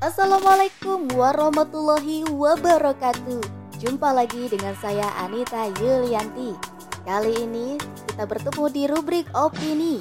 Assalamualaikum 0.00 1.12
warahmatullahi 1.12 2.24
wabarakatuh. 2.24 3.44
Jumpa 3.76 4.16
lagi 4.16 4.48
dengan 4.48 4.72
saya 4.80 5.04
Anita 5.20 5.68
Yulianti. 5.76 6.56
Kali 7.04 7.44
ini 7.44 7.76
kita 8.08 8.24
bertemu 8.24 8.64
di 8.72 8.82
rubrik 8.88 9.28
opini. 9.36 10.00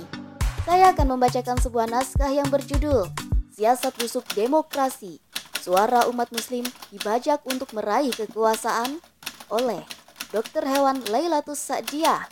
Saya 0.63 0.95
akan 0.95 1.19
membacakan 1.19 1.59
sebuah 1.59 1.91
naskah 1.91 2.31
yang 2.31 2.47
berjudul 2.47 3.11
Siasat 3.51 3.91
Busuk 3.99 4.23
Demokrasi 4.31 5.19
Suara 5.59 6.07
umat 6.07 6.31
muslim 6.31 6.63
dibajak 6.95 7.43
untuk 7.43 7.75
meraih 7.75 8.15
kekuasaan 8.15 9.03
oleh 9.51 9.83
Dr. 10.31 10.63
Hewan 10.63 11.03
Lailatus 11.11 11.59
Sa'diah 11.59 12.23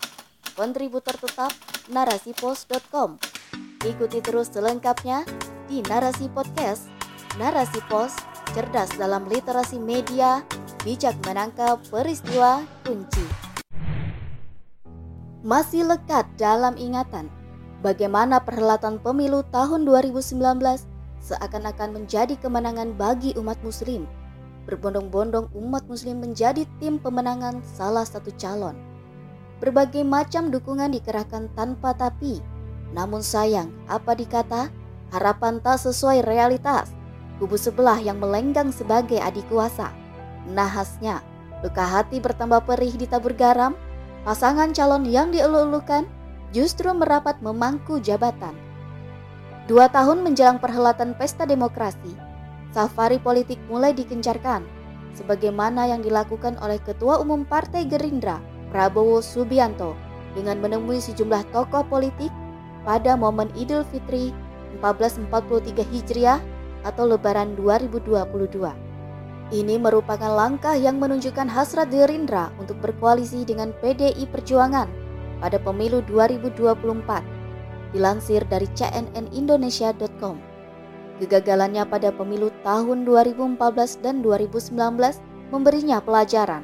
Kontributor 0.56 1.20
tetap 1.20 1.52
narasipos.com 1.92 3.20
Ikuti 3.84 4.24
terus 4.24 4.56
selengkapnya 4.56 5.28
di 5.68 5.84
Narasi 5.84 6.32
Podcast 6.32 6.97
Narasi 7.38 7.86
Pos, 7.86 8.18
cerdas 8.58 8.98
dalam 8.98 9.30
literasi 9.30 9.78
media, 9.78 10.42
bijak 10.82 11.14
menangkap 11.22 11.78
peristiwa 11.86 12.66
kunci. 12.82 13.22
Masih 15.46 15.86
lekat 15.86 16.26
dalam 16.34 16.74
ingatan, 16.82 17.30
bagaimana 17.86 18.42
perhelatan 18.42 18.98
pemilu 18.98 19.46
tahun 19.54 19.86
2019 19.86 20.34
seakan-akan 21.22 22.02
menjadi 22.02 22.34
kemenangan 22.42 22.98
bagi 22.98 23.38
umat 23.38 23.62
muslim. 23.62 24.10
Berbondong-bondong 24.66 25.54
umat 25.54 25.86
muslim 25.86 26.26
menjadi 26.26 26.66
tim 26.82 26.98
pemenangan 26.98 27.62
salah 27.62 28.02
satu 28.10 28.34
calon. 28.34 28.74
Berbagai 29.62 30.02
macam 30.02 30.50
dukungan 30.50 30.90
dikerahkan 30.90 31.54
tanpa 31.54 31.94
tapi, 31.94 32.42
namun 32.98 33.22
sayang 33.22 33.70
apa 33.86 34.18
dikata, 34.18 34.74
harapan 35.14 35.62
tak 35.62 35.78
sesuai 35.86 36.26
realitas 36.26 36.97
kubu 37.38 37.56
sebelah 37.58 38.02
yang 38.02 38.18
melenggang 38.18 38.74
sebagai 38.74 39.22
adik 39.22 39.46
kuasa. 39.50 39.94
Nahasnya, 40.50 41.22
luka 41.62 41.86
hati 41.86 42.18
bertambah 42.18 42.66
perih 42.66 42.94
di 42.98 43.06
tabur 43.06 43.34
garam, 43.34 43.78
pasangan 44.26 44.74
calon 44.74 45.06
yang 45.06 45.30
dielu-elukan 45.30 46.06
justru 46.52 46.90
merapat 46.94 47.38
memangku 47.42 48.02
jabatan. 48.02 48.56
Dua 49.68 49.92
tahun 49.92 50.24
menjelang 50.24 50.64
perhelatan 50.64 51.12
pesta 51.20 51.44
demokrasi, 51.44 52.16
safari 52.72 53.20
politik 53.20 53.60
mulai 53.68 53.92
dikencarkan, 53.92 54.64
sebagaimana 55.12 55.92
yang 55.92 56.00
dilakukan 56.00 56.56
oleh 56.64 56.80
Ketua 56.80 57.20
Umum 57.20 57.44
Partai 57.44 57.84
Gerindra, 57.84 58.40
Prabowo 58.72 59.20
Subianto, 59.20 60.00
dengan 60.32 60.64
menemui 60.64 61.04
sejumlah 61.04 61.52
tokoh 61.52 61.84
politik 61.92 62.32
pada 62.88 63.20
momen 63.20 63.52
Idul 63.60 63.84
Fitri 63.92 64.32
1443 64.80 65.84
Hijriah 65.84 66.40
atau 66.84 67.10
Lebaran 67.10 67.56
2022. 67.58 68.88
Ini 69.48 69.80
merupakan 69.80 70.28
langkah 70.28 70.76
yang 70.76 71.00
menunjukkan 71.00 71.48
hasrat 71.48 71.88
Gerindra 71.88 72.52
untuk 72.60 72.84
berkoalisi 72.84 73.48
dengan 73.48 73.72
PDI 73.80 74.28
Perjuangan 74.28 74.92
pada 75.40 75.56
pemilu 75.56 76.04
2024. 76.04 77.96
Dilansir 77.96 78.44
dari 78.52 78.68
cnnindonesia.com. 78.76 80.36
Kegagalannya 81.24 81.88
pada 81.88 82.12
pemilu 82.12 82.52
tahun 82.62 83.08
2014 83.08 84.04
dan 84.04 84.20
2019 84.20 84.76
memberinya 85.50 86.04
pelajaran, 86.04 86.62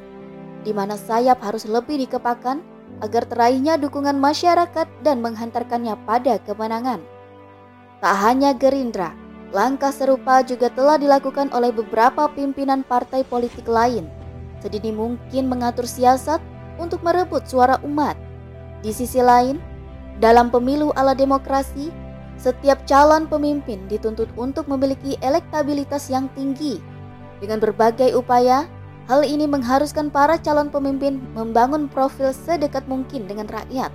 di 0.67 0.75
mana 0.75 0.99
sayap 0.99 1.39
harus 1.39 1.63
lebih 1.63 2.03
dikepakan 2.03 2.59
agar 3.01 3.23
teraihnya 3.25 3.79
dukungan 3.79 4.19
masyarakat 4.19 4.85
dan 5.01 5.23
menghantarkannya 5.23 5.95
pada 6.03 6.37
kemenangan. 6.43 7.01
Tak 8.03 8.15
hanya 8.19 8.51
Gerindra, 8.51 9.15
Langkah 9.53 9.93
serupa 9.93 10.41
juga 10.41 10.73
telah 10.73 10.97
dilakukan 10.97 11.53
oleh 11.53 11.69
beberapa 11.69 12.25
pimpinan 12.33 12.81
partai 12.81 13.21
politik 13.21 13.69
lain, 13.69 14.09
sedini 14.57 14.89
mungkin 14.89 15.45
mengatur 15.45 15.85
siasat 15.85 16.41
untuk 16.81 17.05
merebut 17.05 17.45
suara 17.45 17.77
umat. 17.85 18.17
Di 18.81 18.89
sisi 18.89 19.21
lain, 19.21 19.61
dalam 20.17 20.49
pemilu 20.49 20.89
ala 20.97 21.13
demokrasi, 21.13 21.93
setiap 22.33 22.81
calon 22.89 23.29
pemimpin 23.29 23.85
dituntut 23.85 24.25
untuk 24.41 24.65
memiliki 24.65 25.21
elektabilitas 25.21 26.09
yang 26.09 26.33
tinggi. 26.33 26.81
Dengan 27.37 27.61
berbagai 27.61 28.17
upaya, 28.17 28.65
hal 29.05 29.21
ini 29.21 29.45
mengharuskan 29.45 30.09
para 30.09 30.41
calon 30.41 30.73
pemimpin 30.73 31.21
membangun 31.37 31.85
profil 31.85 32.33
sedekat 32.33 32.89
mungkin 32.89 33.29
dengan 33.29 33.45
rakyat. 33.53 33.93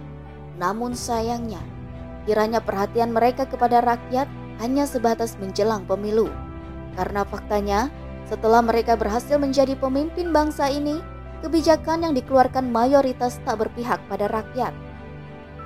Namun 0.55 0.95
sayangnya, 0.95 1.59
kiranya 2.31 2.63
perhatian 2.63 3.11
mereka 3.11 3.43
kepada 3.43 3.83
rakyat 3.83 4.31
hanya 4.59 4.85
sebatas 4.85 5.39
menjelang 5.39 5.87
pemilu. 5.87 6.31
Karena 6.99 7.23
faktanya, 7.23 7.91
setelah 8.27 8.61
mereka 8.61 8.99
berhasil 8.99 9.39
menjadi 9.39 9.79
pemimpin 9.79 10.35
bangsa 10.35 10.69
ini, 10.69 11.01
kebijakan 11.41 12.05
yang 12.05 12.15
dikeluarkan 12.19 12.69
mayoritas 12.69 13.39
tak 13.47 13.63
berpihak 13.63 14.03
pada 14.11 14.27
rakyat. 14.29 14.75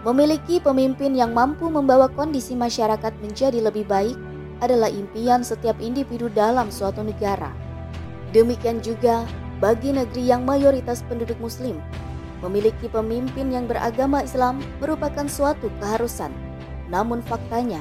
Memiliki 0.03 0.59
pemimpin 0.59 1.15
yang 1.15 1.31
mampu 1.33 1.71
membawa 1.71 2.11
kondisi 2.11 2.59
masyarakat 2.59 3.15
menjadi 3.23 3.63
lebih 3.63 3.87
baik 3.87 4.19
adalah 4.63 4.91
impian 4.91 5.43
setiap 5.43 5.79
individu 5.83 6.31
dalam 6.31 6.71
suatu 6.71 7.03
negara. 7.03 7.51
Demikian 8.35 8.83
juga 8.83 9.27
bagi 9.63 9.95
negeri 9.95 10.27
yang 10.27 10.43
mayoritas 10.43 11.07
penduduk 11.07 11.39
muslim, 11.39 11.79
memiliki 12.43 12.91
pemimpin 12.91 13.55
yang 13.55 13.71
beragama 13.71 14.27
Islam 14.27 14.59
merupakan 14.83 15.27
suatu 15.31 15.71
keharusan. 15.79 16.35
Namun 16.91 17.23
faktanya, 17.23 17.79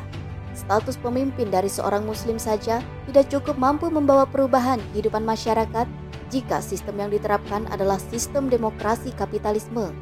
Status 0.51 1.00
pemimpin 1.00 1.47
dari 1.47 1.72
seorang 1.72 2.03
muslim 2.03 2.35
saja 2.35 2.84
tidak 3.07 3.31
cukup 3.31 3.56
mampu 3.56 3.88
membawa 3.88 4.28
perubahan 4.28 4.84
kehidupan 4.91 5.23
masyarakat 5.23 5.88
jika 6.28 6.59
sistem 6.59 7.00
yang 7.00 7.12
diterapkan 7.12 7.67
adalah 7.72 8.00
sistem 8.00 8.51
demokrasi 8.51 9.16
kapitalisme. 9.16 9.95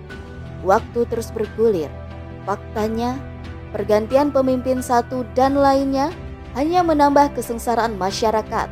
Waktu 0.66 1.06
terus 1.10 1.30
bergulir. 1.30 1.90
Faktanya, 2.50 3.18
pergantian 3.74 4.34
pemimpin 4.34 4.82
satu 4.82 5.22
dan 5.38 5.54
lainnya 5.54 6.10
hanya 6.58 6.82
menambah 6.82 7.38
kesengsaraan 7.38 7.98
masyarakat. 8.02 8.70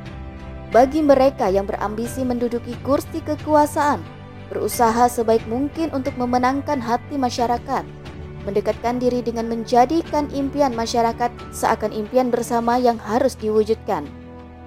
Bagi 0.73 0.99
mereka 1.05 1.47
yang 1.47 1.69
berambisi 1.69 2.25
menduduki 2.25 2.75
kursi 2.83 3.23
kekuasaan, 3.23 4.01
berusaha 4.49 5.07
sebaik 5.07 5.45
mungkin 5.45 5.93
untuk 5.93 6.17
memenangkan 6.19 6.81
hati 6.81 7.15
masyarakat 7.15 7.85
mendekatkan 8.47 8.95
diri 8.95 9.19
dengan 9.19 9.51
menjadikan 9.51 10.31
impian 10.31 10.71
masyarakat 10.71 11.27
seakan 11.51 11.91
impian 11.91 12.31
bersama 12.31 12.79
yang 12.79 12.95
harus 12.95 13.35
diwujudkan, 13.35 14.07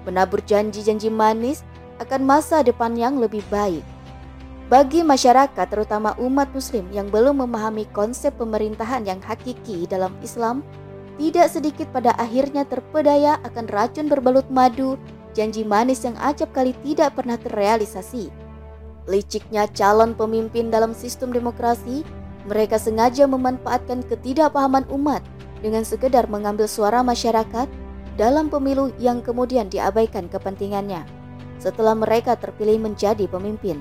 menabur 0.05 0.45
janji-janji 0.45 1.09
manis 1.09 1.65
akan 1.97 2.21
masa 2.21 2.61
depan 2.61 2.93
yang 2.93 3.17
lebih 3.17 3.41
baik. 3.49 3.81
Bagi 4.69 5.03
masyarakat, 5.03 5.67
terutama 5.67 6.15
umat 6.21 6.47
Muslim 6.55 6.87
yang 6.95 7.11
belum 7.11 7.43
memahami 7.43 7.89
konsep 7.91 8.31
pemerintahan 8.39 9.03
yang 9.03 9.19
hakiki 9.19 9.83
dalam 9.89 10.15
Islam, 10.23 10.63
tidak 11.19 11.51
sedikit 11.51 11.91
pada 11.91 12.15
akhirnya 12.15 12.63
terpedaya 12.63 13.35
akan 13.43 13.67
racun 13.67 14.07
berbalut 14.07 14.47
madu, 14.47 14.95
janji 15.35 15.67
manis 15.67 16.07
yang 16.07 16.15
acap 16.23 16.55
kali 16.55 16.71
tidak 16.87 17.19
pernah 17.19 17.35
terrealisasi. 17.35 18.31
Liciknya 19.11 19.67
calon 19.75 20.15
pemimpin 20.15 20.71
dalam 20.71 20.95
sistem 20.95 21.35
demokrasi 21.35 22.07
mereka 22.49 22.81
sengaja 22.81 23.29
memanfaatkan 23.29 24.01
ketidakpahaman 24.09 24.89
umat 24.89 25.21
dengan 25.61 25.85
sekedar 25.85 26.25
mengambil 26.25 26.65
suara 26.65 27.05
masyarakat 27.05 27.69
dalam 28.17 28.49
pemilu 28.49 28.89
yang 28.97 29.21
kemudian 29.21 29.69
diabaikan 29.69 30.27
kepentingannya 30.27 31.05
setelah 31.61 31.93
mereka 31.93 32.33
terpilih 32.33 32.81
menjadi 32.81 33.29
pemimpin. 33.29 33.77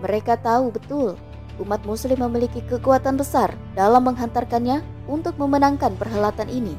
Mereka 0.00 0.40
tahu 0.40 0.72
betul 0.72 1.20
umat 1.60 1.84
muslim 1.84 2.18
memiliki 2.24 2.64
kekuatan 2.64 3.20
besar 3.20 3.52
dalam 3.76 4.08
menghantarkannya 4.08 4.80
untuk 5.06 5.36
memenangkan 5.36 5.94
perhelatan 6.00 6.48
ini. 6.48 6.74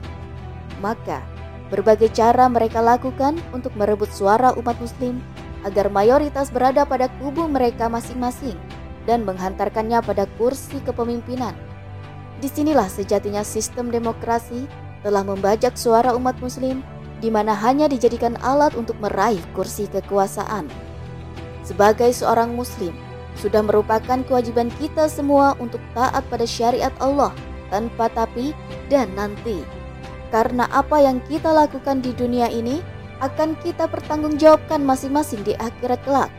Maka, 0.82 1.22
berbagai 1.70 2.12
cara 2.12 2.50
mereka 2.50 2.82
lakukan 2.82 3.38
untuk 3.54 3.72
merebut 3.78 4.10
suara 4.12 4.52
umat 4.58 4.76
muslim 4.82 5.22
agar 5.64 5.88
mayoritas 5.90 6.52
berada 6.52 6.84
pada 6.84 7.08
kubu 7.22 7.48
mereka 7.48 7.88
masing-masing 7.88 8.58
dan 9.06 9.24
menghantarkannya 9.24 10.02
pada 10.02 10.26
kursi 10.38 10.82
kepemimpinan. 10.82 11.54
Di 12.42 12.52
sinilah 12.52 12.90
sejatinya 12.92 13.42
sistem 13.42 13.90
demokrasi 13.90 14.68
telah 15.06 15.24
membajak 15.24 15.78
suara 15.80 16.12
umat 16.18 16.36
muslim 16.44 16.84
di 17.24 17.32
mana 17.32 17.56
hanya 17.56 17.88
dijadikan 17.88 18.36
alat 18.44 18.76
untuk 18.76 19.00
meraih 19.00 19.40
kursi 19.56 19.88
kekuasaan. 19.88 20.68
Sebagai 21.64 22.12
seorang 22.12 22.54
muslim, 22.54 22.94
sudah 23.40 23.64
merupakan 23.64 24.22
kewajiban 24.28 24.70
kita 24.78 25.08
semua 25.08 25.56
untuk 25.58 25.80
taat 25.96 26.24
pada 26.28 26.44
syariat 26.46 26.94
Allah 27.00 27.32
tanpa 27.74 28.12
tapi 28.12 28.52
dan 28.92 29.10
nanti. 29.16 29.64
Karena 30.30 30.68
apa 30.70 31.00
yang 31.00 31.24
kita 31.26 31.50
lakukan 31.50 32.04
di 32.04 32.12
dunia 32.12 32.52
ini 32.52 32.84
akan 33.24 33.56
kita 33.64 33.88
pertanggungjawabkan 33.88 34.84
masing-masing 34.84 35.40
di 35.48 35.56
akhirat 35.56 36.04
kelak 36.04 36.30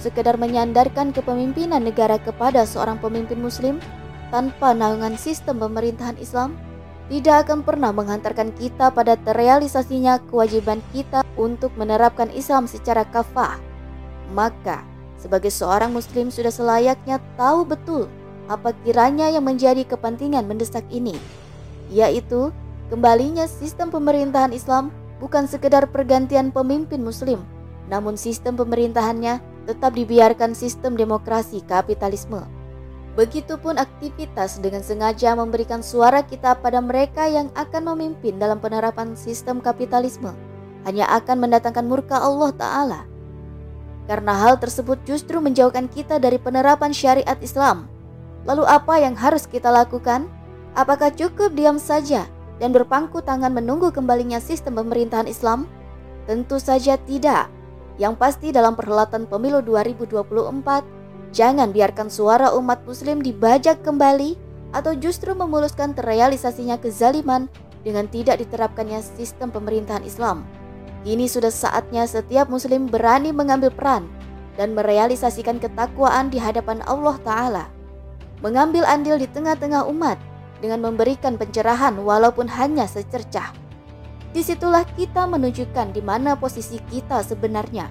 sekedar 0.00 0.38
menyandarkan 0.38 1.10
kepemimpinan 1.10 1.82
negara 1.82 2.20
kepada 2.20 2.62
seorang 2.62 3.00
pemimpin 3.00 3.40
muslim 3.40 3.82
tanpa 4.30 4.74
naungan 4.74 5.14
sistem 5.18 5.58
pemerintahan 5.62 6.18
Islam 6.20 6.54
tidak 7.06 7.46
akan 7.46 7.62
pernah 7.62 7.94
menghantarkan 7.94 8.50
kita 8.58 8.90
pada 8.90 9.14
terrealisasinya 9.14 10.18
kewajiban 10.26 10.82
kita 10.90 11.22
untuk 11.38 11.70
menerapkan 11.78 12.26
Islam 12.34 12.66
secara 12.66 13.06
kafah. 13.06 13.62
Maka, 14.34 14.82
sebagai 15.14 15.54
seorang 15.54 15.94
muslim 15.94 16.34
sudah 16.34 16.50
selayaknya 16.50 17.22
tahu 17.38 17.62
betul 17.62 18.10
apa 18.50 18.74
kiranya 18.82 19.30
yang 19.30 19.46
menjadi 19.46 19.86
kepentingan 19.86 20.46
mendesak 20.50 20.82
ini, 20.90 21.14
yaitu 21.90 22.50
kembalinya 22.90 23.46
sistem 23.46 23.90
pemerintahan 23.90 24.50
Islam 24.54 24.90
bukan 25.22 25.46
sekedar 25.46 25.86
pergantian 25.90 26.50
pemimpin 26.50 27.02
muslim, 27.02 27.42
namun 27.86 28.18
sistem 28.18 28.58
pemerintahannya 28.58 29.38
tetap 29.66 29.92
dibiarkan 29.98 30.54
sistem 30.54 30.94
demokrasi 30.94 31.60
kapitalisme. 31.66 32.46
Begitupun 33.18 33.80
aktivitas 33.80 34.60
dengan 34.60 34.84
sengaja 34.84 35.32
memberikan 35.32 35.80
suara 35.80 36.20
kita 36.22 36.54
pada 36.60 36.78
mereka 36.84 37.26
yang 37.26 37.48
akan 37.56 37.96
memimpin 37.96 38.36
dalam 38.36 38.60
penerapan 38.60 39.16
sistem 39.16 39.58
kapitalisme 39.58 40.36
hanya 40.86 41.08
akan 41.10 41.42
mendatangkan 41.42 41.82
murka 41.88 42.20
Allah 42.20 42.54
Ta'ala. 42.54 43.00
Karena 44.06 44.38
hal 44.38 44.62
tersebut 44.62 45.02
justru 45.02 45.42
menjauhkan 45.42 45.90
kita 45.90 46.22
dari 46.22 46.38
penerapan 46.38 46.94
syariat 46.94 47.34
Islam. 47.42 47.90
Lalu 48.46 48.62
apa 48.62 49.02
yang 49.02 49.18
harus 49.18 49.50
kita 49.50 49.66
lakukan? 49.66 50.30
Apakah 50.78 51.10
cukup 51.10 51.56
diam 51.58 51.82
saja 51.82 52.30
dan 52.62 52.70
berpangku 52.70 53.18
tangan 53.24 53.50
menunggu 53.50 53.90
kembalinya 53.90 54.38
sistem 54.38 54.78
pemerintahan 54.78 55.26
Islam? 55.26 55.66
Tentu 56.30 56.62
saja 56.62 56.94
tidak. 57.02 57.50
Yang 57.96 58.14
pasti 58.20 58.48
dalam 58.52 58.76
perhelatan 58.76 59.24
pemilu 59.24 59.64
2024 59.64 60.96
Jangan 61.36 61.68
biarkan 61.68 62.08
suara 62.08 62.56
umat 62.56 62.80
muslim 62.88 63.20
dibajak 63.20 63.84
kembali 63.84 64.40
atau 64.72 64.96
justru 64.96 65.36
memuluskan 65.36 65.92
terrealisasinya 65.92 66.80
kezaliman 66.80 67.44
dengan 67.84 68.08
tidak 68.08 68.40
diterapkannya 68.40 69.04
sistem 69.04 69.52
pemerintahan 69.52 70.00
Islam. 70.00 70.48
Kini 71.04 71.28
sudah 71.28 71.52
saatnya 71.52 72.08
setiap 72.08 72.48
muslim 72.48 72.88
berani 72.88 73.36
mengambil 73.36 73.68
peran 73.68 74.08
dan 74.56 74.72
merealisasikan 74.72 75.60
ketakwaan 75.60 76.32
di 76.32 76.40
hadapan 76.40 76.80
Allah 76.88 77.20
Ta'ala. 77.20 77.64
Mengambil 78.40 78.88
andil 78.88 79.20
di 79.20 79.28
tengah-tengah 79.28 79.86
umat 79.92 80.16
dengan 80.64 80.88
memberikan 80.88 81.36
pencerahan 81.36 82.00
walaupun 82.00 82.48
hanya 82.48 82.88
secercah. 82.88 83.52
Di 84.36 84.44
situlah 84.44 84.84
kita 84.84 85.24
menunjukkan 85.24 85.96
di 85.96 86.04
mana 86.04 86.36
posisi 86.36 86.76
kita 86.92 87.24
sebenarnya 87.24 87.88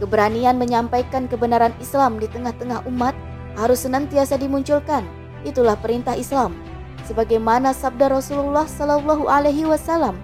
Keberanian 0.00 0.56
menyampaikan 0.56 1.28
kebenaran 1.28 1.76
Islam 1.76 2.16
di 2.16 2.24
tengah-tengah 2.24 2.88
umat 2.88 3.12
harus 3.60 3.84
senantiasa 3.84 4.40
dimunculkan. 4.40 5.04
Itulah 5.44 5.76
perintah 5.76 6.16
Islam. 6.16 6.56
Sebagaimana 7.04 7.76
sabda 7.76 8.08
Rasulullah 8.08 8.64
Shallallahu 8.64 9.28
Alaihi 9.28 9.68
Wasallam 9.68 10.16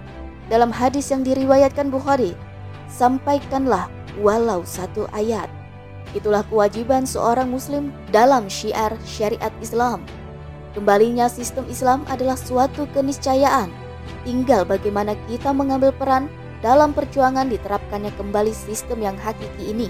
dalam 0.48 0.72
hadis 0.72 1.12
yang 1.12 1.20
diriwayatkan 1.20 1.92
Bukhari, 1.92 2.32
sampaikanlah 2.88 3.92
walau 4.16 4.64
satu 4.64 5.04
ayat. 5.12 5.52
Itulah 6.16 6.40
kewajiban 6.48 7.04
seorang 7.04 7.52
Muslim 7.52 7.92
dalam 8.08 8.48
syiar 8.48 8.96
syariat 9.04 9.52
Islam. 9.60 10.00
Kembalinya 10.72 11.28
sistem 11.28 11.68
Islam 11.68 12.00
adalah 12.08 12.40
suatu 12.40 12.88
keniscayaan. 12.96 13.68
Tinggal 14.26 14.66
bagaimana 14.66 15.14
kita 15.30 15.54
mengambil 15.54 15.94
peran 15.94 16.26
dalam 16.64 16.90
perjuangan 16.90 17.46
diterapkannya 17.46 18.10
kembali 18.18 18.50
sistem 18.50 19.04
yang 19.04 19.14
hakiki 19.14 19.70
ini. 19.70 19.88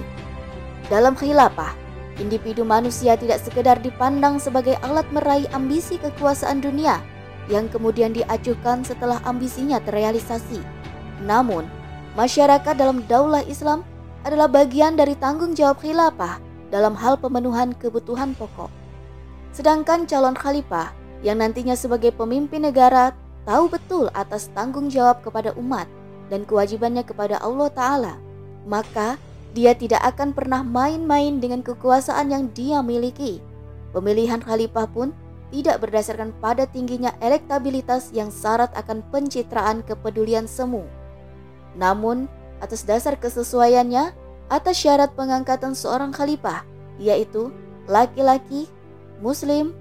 Dalam 0.93 1.17
khilafah, 1.17 1.73
individu 2.21 2.63
manusia 2.63 3.17
tidak 3.17 3.41
sekedar 3.43 3.81
dipandang 3.81 4.37
sebagai 4.37 4.77
alat 4.85 5.07
meraih 5.11 5.49
ambisi 5.57 5.97
kekuasaan 5.97 6.61
dunia 6.61 7.01
yang 7.47 7.71
kemudian 7.71 8.11
diajukan 8.13 8.83
setelah 8.83 9.23
ambisinya 9.25 9.79
terrealisasi. 9.83 10.61
Namun, 11.23 11.65
masyarakat 12.19 12.75
dalam 12.77 13.03
daulah 13.07 13.43
Islam 13.47 13.87
adalah 14.27 14.51
bagian 14.51 14.99
dari 14.99 15.15
tanggung 15.17 15.55
jawab 15.55 15.79
khilafah 15.81 16.43
dalam 16.75 16.99
hal 16.99 17.15
pemenuhan 17.17 17.73
kebutuhan 17.79 18.35
pokok. 18.35 18.69
Sedangkan 19.55 20.05
calon 20.05 20.35
khalifah 20.37 20.91
yang 21.25 21.41
nantinya 21.41 21.79
sebagai 21.79 22.13
pemimpin 22.13 22.67
negara 22.67 23.15
tahu 23.47 23.71
betul 23.71 24.11
atas 24.13 24.51
tanggung 24.53 24.91
jawab 24.91 25.23
kepada 25.23 25.55
umat 25.55 25.87
dan 26.29 26.43
kewajibannya 26.43 27.07
kepada 27.07 27.39
Allah 27.39 27.71
Ta'ala, 27.71 28.15
maka 28.67 29.17
dia 29.55 29.73
tidak 29.73 30.03
akan 30.05 30.35
pernah 30.37 30.61
main-main 30.61 31.39
dengan 31.41 31.63
kekuasaan 31.63 32.29
yang 32.29 32.45
dia 32.53 32.83
miliki. 32.83 33.41
Pemilihan 33.95 34.43
khalifah 34.43 34.91
pun 34.91 35.15
tidak 35.55 35.81
berdasarkan 35.81 36.35
pada 36.43 36.67
tingginya 36.67 37.15
elektabilitas 37.23 38.11
yang 38.13 38.29
syarat 38.35 38.69
akan 38.75 39.01
pencitraan 39.15 39.81
kepedulian 39.87 40.45
semu. 40.45 40.85
Namun, 41.79 42.27
atas 42.59 42.83
dasar 42.83 43.15
kesesuaiannya 43.17 44.13
atas 44.51 44.77
syarat 44.79 45.15
pengangkatan 45.15 45.73
seorang 45.73 46.11
khalifah, 46.11 46.67
yaitu 46.99 47.55
laki-laki, 47.87 48.67
muslim, 49.23 49.73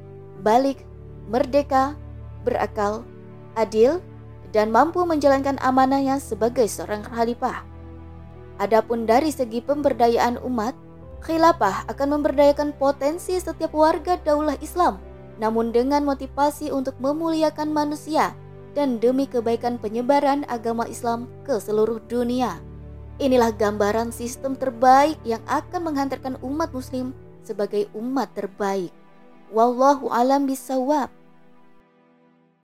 balik, 0.45 0.85
merdeka, 1.27 1.97
berakal, 2.45 3.01
adil, 3.55 4.03
dan 4.55 4.71
mampu 4.71 5.03
menjalankan 5.03 5.59
amanahnya 5.59 6.15
sebagai 6.21 6.63
seorang 6.67 7.03
khalifah. 7.03 7.67
Adapun 8.55 9.03
dari 9.03 9.35
segi 9.35 9.59
pemberdayaan 9.59 10.39
umat, 10.47 10.71
khilafah 11.19 11.89
akan 11.91 12.07
memberdayakan 12.19 12.71
potensi 12.79 13.35
setiap 13.35 13.75
warga 13.75 14.15
daulah 14.23 14.55
Islam, 14.63 15.01
namun 15.41 15.75
dengan 15.75 16.07
motivasi 16.07 16.71
untuk 16.71 16.95
memuliakan 17.03 17.75
manusia 17.75 18.31
dan 18.75 18.99
demi 18.99 19.27
kebaikan 19.27 19.75
penyebaran 19.75 20.47
agama 20.47 20.87
Islam 20.87 21.27
ke 21.43 21.59
seluruh 21.59 21.99
dunia. 22.07 22.59
Inilah 23.19 23.55
gambaran 23.55 24.11
sistem 24.11 24.59
terbaik 24.59 25.15
yang 25.23 25.39
akan 25.47 25.87
menghantarkan 25.87 26.35
umat 26.43 26.71
muslim 26.75 27.15
sebagai 27.47 27.87
umat 27.95 28.31
terbaik. 28.35 28.91
Wallahu 29.55 30.11
alam 30.11 30.47
bisawab. 30.47 31.07